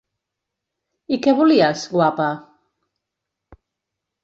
[1.15, 2.31] I què volies, guapa?